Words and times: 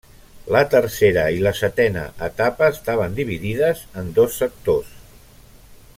La 0.53 0.61
tercera 0.75 1.25
i 1.39 1.43
la 1.47 1.51
setena 1.59 2.07
etapa 2.29 2.71
estaven 2.77 3.15
dividides 3.21 3.85
en 4.03 4.11
dos 4.19 4.41
sectors. 4.45 5.01